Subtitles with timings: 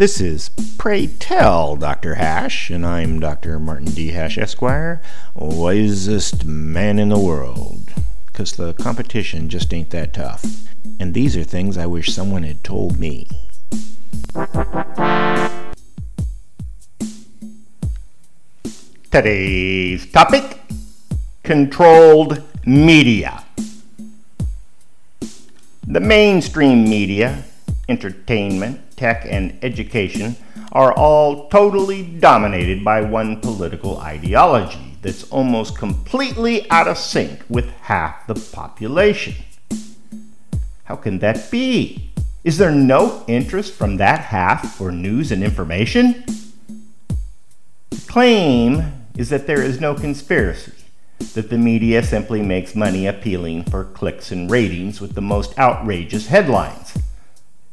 [0.00, 2.14] This is Pray Tell Dr.
[2.14, 3.58] Hash, and I'm Dr.
[3.58, 4.12] Martin D.
[4.12, 5.02] Hash, Esquire,
[5.34, 7.92] wisest man in the world.
[8.24, 10.42] Because the competition just ain't that tough.
[10.98, 13.28] And these are things I wish someone had told me.
[19.10, 20.60] Today's topic
[21.42, 23.44] controlled media.
[25.86, 27.44] The mainstream media,
[27.86, 30.36] entertainment, tech, and education
[30.72, 37.70] are all totally dominated by one political ideology that's almost completely out of sync with
[37.80, 39.34] half the population.
[40.84, 42.12] How can that be?
[42.44, 46.22] Is there no interest from that half for news and information?
[47.88, 48.84] The claim
[49.16, 50.72] is that there is no conspiracy,
[51.34, 56.26] that the media simply makes money appealing for clicks and ratings with the most outrageous
[56.26, 56.99] headlines.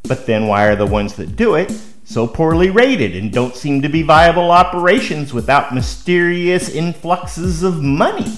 [0.07, 1.71] But then why are the ones that do it
[2.05, 8.37] so poorly rated and don't seem to be viable operations without mysterious influxes of money?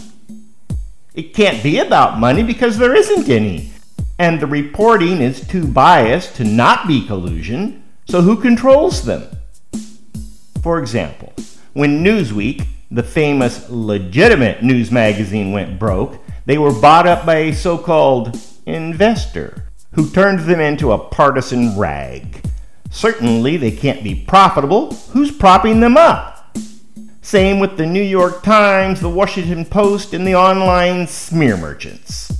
[1.13, 3.71] It can't be about money because there isn't any.
[4.17, 9.27] And the reporting is too biased to not be collusion, so who controls them?
[10.61, 11.33] For example,
[11.73, 17.53] when Newsweek the famous legitimate news magazine went broke, they were bought up by a
[17.53, 22.43] so called investor who turned them into a partisan rag.
[22.89, 24.93] Certainly they can't be profitable.
[25.11, 26.55] Who's propping them up?
[27.21, 32.31] Same with the New York Times, the Washington Post, and the online smear merchants.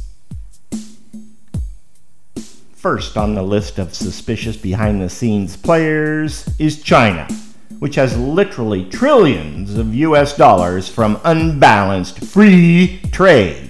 [2.73, 7.27] First on the list of suspicious behind the scenes players is China
[7.79, 13.68] which has literally trillions of US dollars from unbalanced free trade.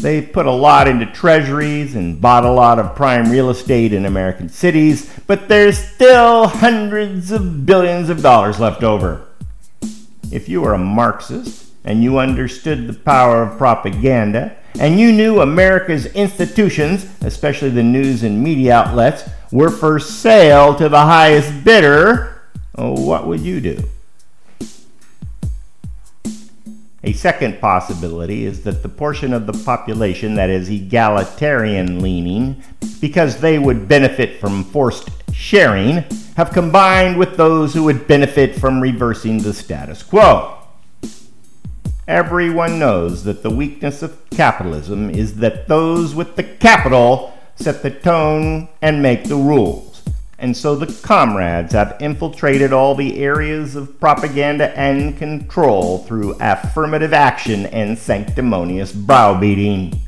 [0.00, 4.06] They've put a lot into treasuries and bought a lot of prime real estate in
[4.06, 9.26] American cities, but there's still hundreds of billions of dollars left over.
[10.30, 15.40] If you were a Marxist and you understood the power of propaganda, and you knew
[15.40, 22.40] America's institutions, especially the news and media outlets, were for sale to the highest bidder,
[22.76, 23.82] oh, what would you do?
[27.08, 32.62] A second possibility is that the portion of the population that is egalitarian leaning,
[33.00, 36.04] because they would benefit from forced sharing,
[36.36, 40.58] have combined with those who would benefit from reversing the status quo.
[42.06, 47.90] Everyone knows that the weakness of capitalism is that those with the capital set the
[47.90, 49.87] tone and make the rules.
[50.40, 57.12] And so the comrades have infiltrated all the areas of propaganda and control through affirmative
[57.12, 59.98] action and sanctimonious browbeating.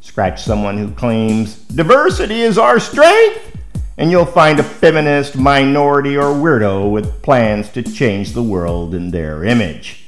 [0.00, 3.58] Scratch someone who claims diversity is our strength,
[3.98, 9.10] and you'll find a feminist, minority, or weirdo with plans to change the world in
[9.10, 10.06] their image.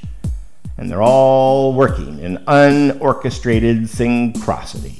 [0.78, 4.99] And they're all working in unorchestrated synchrosity.